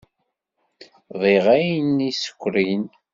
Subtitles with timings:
[1.19, 2.85] Bɣiɣ ayen isukṛin.